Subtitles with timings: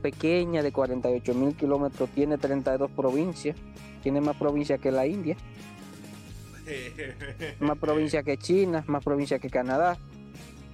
[0.00, 3.56] pequeña de 48 mil kilómetros tiene 32 provincias.
[4.02, 5.36] Tiene más provincias que la India.
[7.60, 9.98] más provincias que China, más provincias que Canadá.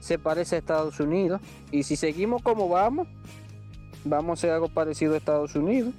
[0.00, 1.40] Se parece a Estados Unidos.
[1.72, 3.08] Y si seguimos como vamos,
[4.04, 5.92] vamos a hacer algo parecido a Estados Unidos.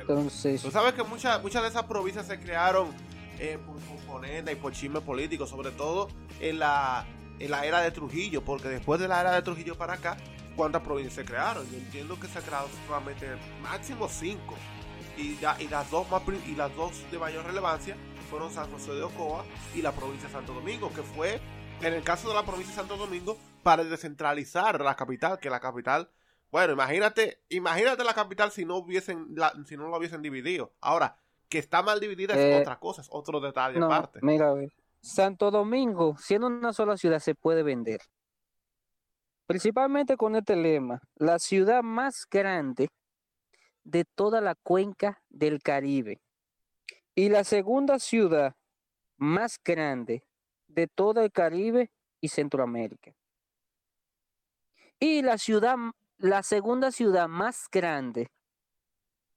[0.00, 0.62] Entonces.
[0.62, 2.88] Tú sabes que muchas, muchas de esas provincias se crearon
[3.38, 6.08] eh, por componentes y por chisme político, sobre todo
[6.40, 7.06] en la,
[7.38, 10.16] en la era de Trujillo, porque después de la era de Trujillo para acá,
[10.60, 11.66] ¿cuántas provincias se crearon?
[11.70, 13.26] Yo entiendo que se ha creado solamente
[13.62, 14.56] máximo cinco.
[15.16, 17.96] Y, ya, y, las dos más, y las dos de mayor relevancia
[18.28, 21.40] fueron San José de Ocoa y la provincia de Santo Domingo, que fue,
[21.80, 25.60] en el caso de la provincia de Santo Domingo, para descentralizar la capital, que la
[25.60, 26.10] capital,
[26.52, 30.74] bueno, imagínate, imagínate la capital si no hubiesen, la, si no lo hubiesen dividido.
[30.82, 31.16] Ahora,
[31.48, 34.18] que está mal dividida es eh, otra cosa, es otro detalle aparte.
[34.20, 34.52] Mira,
[35.00, 38.02] Santo Domingo, siendo una sola ciudad, se puede vender.
[39.50, 42.88] Principalmente con este lema, la ciudad más grande
[43.82, 46.20] de toda la cuenca del Caribe.
[47.16, 48.54] Y la segunda ciudad
[49.16, 50.22] más grande
[50.68, 51.90] de todo el Caribe
[52.20, 53.12] y Centroamérica.
[55.00, 55.74] Y la ciudad,
[56.18, 58.30] la segunda ciudad más grande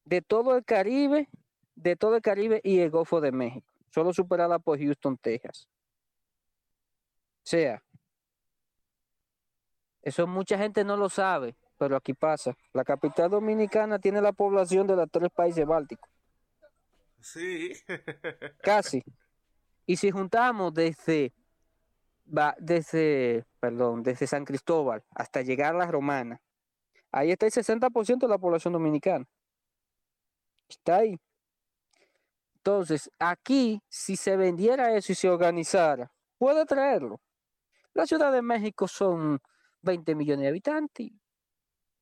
[0.06, 1.28] de todo el Caribe,
[1.74, 5.68] de todo el Caribe y el Golfo de México, solo superada por Houston, Texas.
[7.38, 7.82] O sea,
[10.04, 12.56] eso mucha gente no lo sabe, pero aquí pasa.
[12.74, 16.10] La capital dominicana tiene la población de los tres países bálticos.
[17.22, 17.74] Sí.
[18.62, 19.02] Casi.
[19.86, 21.34] Y si juntamos desde
[22.26, 26.42] va desde, perdón, desde San Cristóbal hasta llegar a la Romana.
[27.12, 29.26] Ahí está el 60% de la población dominicana.
[30.68, 31.20] Está ahí.
[32.56, 37.20] Entonces, aquí, si se vendiera eso y se organizara, puede traerlo.
[37.94, 39.40] La Ciudad de México son
[39.84, 41.12] 20 millones de habitantes.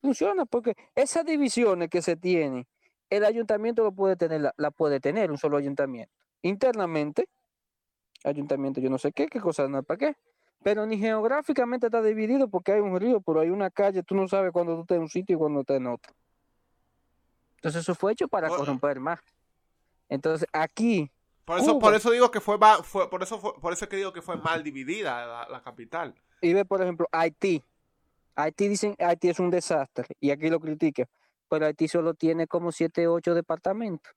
[0.00, 2.66] Funciona porque esas divisiones que se tienen,
[3.10, 6.12] el ayuntamiento lo puede tener, la, la puede tener un solo ayuntamiento.
[6.42, 7.28] Internamente,
[8.24, 10.16] ayuntamiento, yo no sé qué, qué cosa no para qué.
[10.62, 14.28] Pero ni geográficamente está dividido porque hay un río, pero hay una calle, tú no
[14.28, 16.14] sabes cuándo tú estás en un sitio y cuándo estás en otro.
[17.56, 19.20] Entonces eso fue hecho para corromper más.
[20.08, 21.10] Entonces aquí...
[21.44, 24.22] Por eso, por eso digo que fue, fue por eso por eso que digo que
[24.22, 26.14] fue mal dividida la, capital.
[26.40, 27.64] Y ve, por ejemplo, Haití.
[28.34, 31.04] Haití dicen Haití es un desastre y aquí lo critica,
[31.48, 34.12] pero Haití solo tiene como 7, 8 departamentos.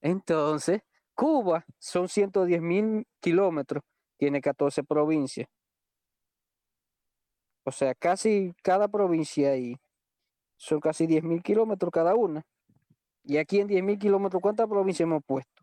[0.00, 0.82] Entonces,
[1.14, 3.82] Cuba son 110 mil kilómetros,
[4.16, 5.48] tiene 14 provincias.
[7.64, 9.76] O sea, casi cada provincia ahí
[10.56, 12.42] son casi 10 mil kilómetros cada una.
[13.24, 15.62] Y aquí en 10 mil kilómetros, ¿cuántas provincias hemos puesto?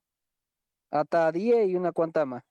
[0.91, 2.43] Hasta 10 y una cuanta más.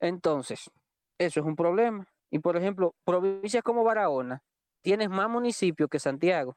[0.00, 0.70] Entonces,
[1.18, 2.06] eso es un problema.
[2.30, 4.42] Y por ejemplo, provincias como Barahona,
[4.80, 6.56] tienes más municipios que Santiago.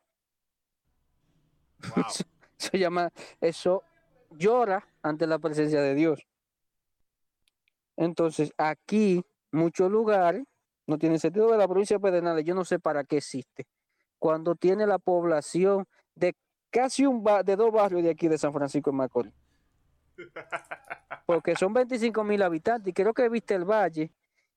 [2.57, 3.11] eso, llama,
[3.41, 3.83] eso
[4.31, 6.25] llora ante la presencia de Dios.
[7.95, 10.43] Entonces, aquí, muchos lugares,
[10.87, 13.67] no tiene sentido de la provincia de Pedernales, yo no sé para qué existe.
[14.19, 15.85] Cuando tiene la población
[16.15, 16.35] de
[16.69, 19.33] casi un de dos barrios de aquí de San Francisco de Macorís.
[21.25, 24.11] Porque son 25 mil habitantes y creo que viste el valle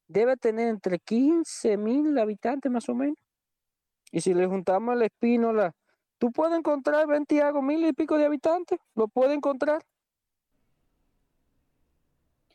[0.09, 3.17] debe tener entre 15 mil habitantes más o menos.
[4.13, 5.75] Y si le juntamos el Espínola,
[6.19, 9.85] Tú puedes encontrar 20 mil y pico de habitantes, lo puedes encontrar.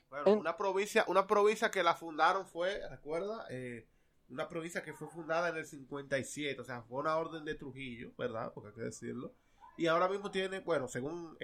[0.09, 3.45] Bueno, una provincia, una provincia que la fundaron fue, ¿recuerda?
[3.49, 3.87] Eh,
[4.29, 8.11] una provincia que fue fundada en el 57, o sea, fue una orden de Trujillo,
[8.17, 8.51] ¿verdad?
[8.53, 9.33] Porque hay que decirlo.
[9.81, 11.35] Y ahora mismo tiene, bueno, según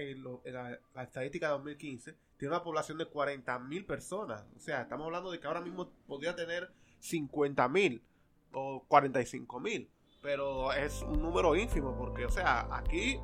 [0.46, 4.46] la, estadística de 2015, tiene una población de 40 mil personas.
[4.56, 8.04] O sea, estamos hablando de que ahora mismo podría tener 50 mil
[8.52, 9.90] o 45 mil
[10.22, 13.20] pero es un número ínfimo, porque, o sea, aquí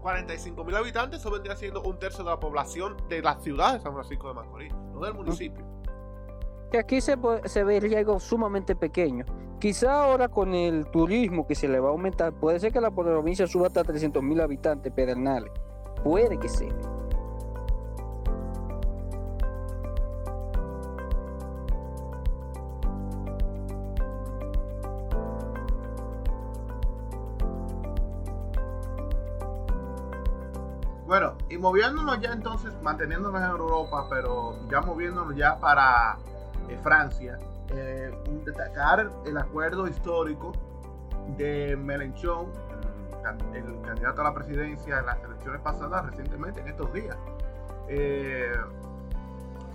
[0.00, 3.80] 45 mil habitantes, eso vendría siendo un tercio de la población de la ciudad de
[3.80, 5.64] San Francisco de Macorís, no del municipio.
[6.70, 9.24] Que aquí se, se vería algo sumamente pequeño.
[9.58, 12.90] Quizá ahora con el turismo que se le va a aumentar, puede ser que la
[12.90, 15.50] provincia suba hasta 300 mil habitantes pedernales.
[16.02, 16.72] Puede que sea.
[31.10, 36.16] Bueno, y moviéndonos ya entonces, manteniéndonos en Europa, pero ya moviéndonos ya para
[36.68, 37.38] eh, Francia,
[37.70, 38.10] eh,
[38.44, 40.52] destacar el acuerdo histórico
[41.36, 42.46] de Mélenchon,
[43.54, 47.16] el, candidato a la presidencia en las elecciones pasadas recientemente, en estos días.
[47.88, 48.52] Eh,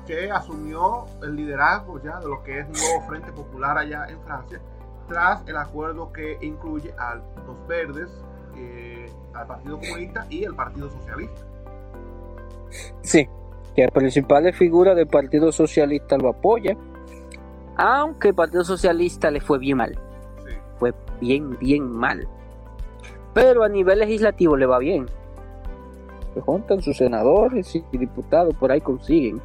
[0.05, 4.61] que asumió el liderazgo ya de lo que es nuevo Frente Popular allá en Francia,
[5.07, 8.11] tras el acuerdo que incluye a los verdes,
[9.33, 11.41] al Partido Comunista y el Partido Socialista.
[13.01, 13.27] Sí,
[13.75, 16.77] que las principales figuras del Partido Socialista lo apoyan,
[17.75, 19.99] aunque el Partido Socialista le fue bien mal.
[20.79, 22.27] Fue bien, bien mal.
[23.33, 25.07] Pero a nivel legislativo le va bien.
[26.33, 29.41] Se juntan sus senadores y diputados, por ahí consiguen.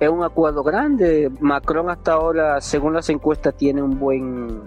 [0.00, 1.30] Es un acuerdo grande.
[1.40, 4.62] Macron hasta ahora, según las encuestas, tiene un buen,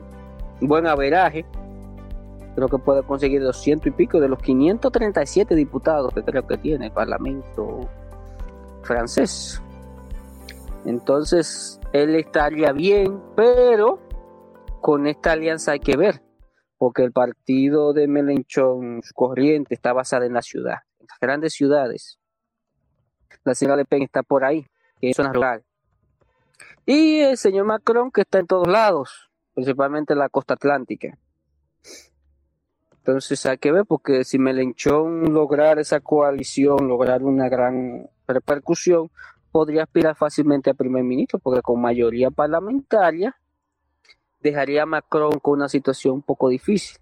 [0.59, 1.45] buen averaje.
[2.53, 6.87] Creo que puede conseguir 200 y pico de los 537 diputados que creo que tiene
[6.87, 7.87] el Parlamento
[8.83, 9.61] francés.
[10.85, 13.99] Entonces, él estaría bien, pero
[14.81, 16.21] con esta alianza hay que ver,
[16.77, 22.19] porque el partido de Melenchón corriente está basado en la ciudad, en las grandes ciudades.
[23.43, 24.65] La señora Le Pen está por ahí,
[24.99, 25.63] que es una rural.
[26.85, 31.17] Y el señor Macron que está en todos lados, principalmente en la costa atlántica.
[32.97, 39.09] Entonces hay que ver, porque si Melenchón lograr esa coalición, lograr una gran repercusión,
[39.51, 43.35] podría aspirar fácilmente a primer ministro, porque con mayoría parlamentaria
[44.39, 46.97] dejaría a Macron con una situación un poco difícil.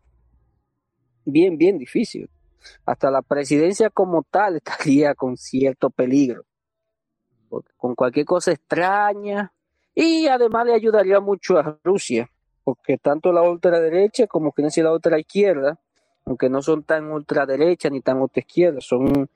[1.26, 2.30] Bien, bien difícil.
[2.86, 6.44] Hasta la presidencia como tal estaría con cierto peligro.
[7.78, 9.54] Con cualquier cosa extraña.
[9.96, 12.30] Y además le ayudaría mucho a Rusia,
[12.64, 15.80] porque tanto la ultraderecha como que la ultraizquierda
[16.30, 19.30] aunque no son tan ultraderecha ni tan izquierda, son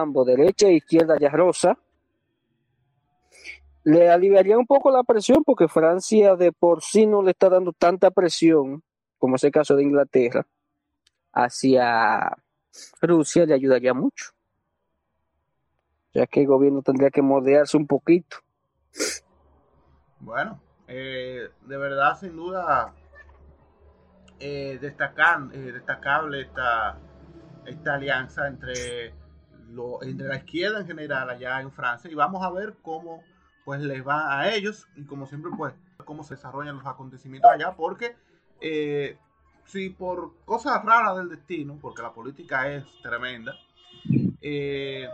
[0.00, 1.78] ambos derecha e izquierda ya rosa,
[3.84, 7.72] le aliviaría un poco la presión porque Francia de por sí no le está dando
[7.72, 8.82] tanta presión,
[9.18, 10.46] como es el caso de Inglaterra,
[11.32, 12.36] hacia
[13.00, 14.32] Rusia le ayudaría mucho,
[16.14, 18.38] ya que el gobierno tendría que moldearse un poquito.
[20.20, 22.94] Bueno, eh, de verdad, sin duda,
[24.38, 26.98] eh, eh, destacable esta,
[27.66, 29.14] esta alianza entre,
[29.72, 33.22] lo, entre la izquierda en general allá en Francia y vamos a ver cómo
[33.64, 35.74] pues les va a ellos y como siempre pues
[36.04, 38.16] cómo se desarrollan los acontecimientos allá porque
[38.60, 39.16] eh,
[39.64, 43.54] si por cosas raras del destino, porque la política es tremenda,
[44.40, 45.08] eh,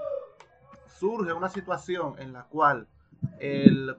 [0.99, 2.89] surge una situación en la cual
[3.39, 3.97] el,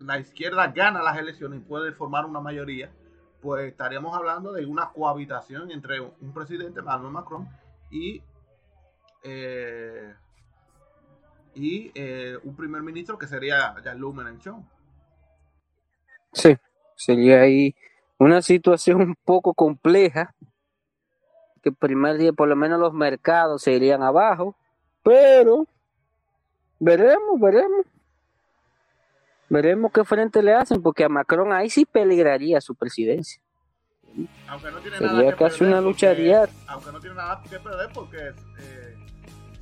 [0.00, 2.90] la izquierda gana las elecciones y puede formar una mayoría,
[3.44, 7.46] pues estaríamos hablando de una cohabitación entre un presidente, Emmanuel Macron,
[7.90, 8.22] y,
[9.22, 10.14] eh,
[11.54, 14.66] y eh, un primer ministro que sería Jean-Luc Mélenchon.
[16.32, 16.56] Sí,
[16.96, 17.76] sería ahí
[18.18, 20.34] una situación un poco compleja,
[21.62, 24.56] que el primer día por lo menos los mercados se irían abajo,
[25.02, 25.66] pero
[26.80, 27.84] veremos, veremos.
[29.54, 33.40] Veremos qué frente le hacen, porque a Macron ahí sí peligraría su presidencia.
[34.48, 36.54] Aunque no tiene nada que casi perder una lucha diaria.
[36.66, 38.18] Aunque no tiene nada que perder porque
[38.58, 38.96] eh,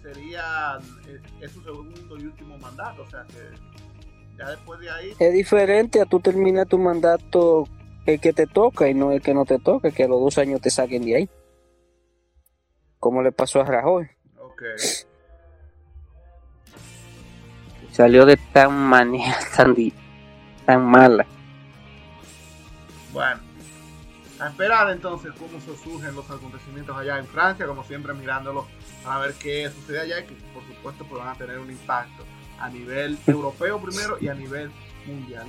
[0.02, 5.14] sería eh, es, su segundo y último mandato, o sea que ya después de ahí...
[5.18, 7.68] Es diferente a tú terminar tu mandato
[8.06, 10.38] el que te toca y no el que no te toca, que a los dos
[10.38, 11.30] años te saquen de ahí.
[12.98, 14.08] Como le pasó a Rajoy.
[14.38, 15.11] Okay
[17.92, 19.76] salió de tan manera tan,
[20.66, 21.26] tan mala.
[23.12, 23.40] Bueno,
[24.40, 28.64] a esperar entonces cómo se surgen los acontecimientos allá en Francia, como siempre mirándolos
[29.04, 32.24] a ver qué sucede allá y que por supuesto pues, van a tener un impacto
[32.58, 34.70] a nivel europeo primero y a nivel
[35.06, 35.46] mundial.